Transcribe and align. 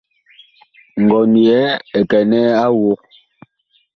Ngɔn 1.03 1.31
yɛɛ 1.45 1.69
ɛ 1.97 1.99
kɛnɛɛ 2.09 2.49
a 2.63 2.65
awug. 2.65 3.01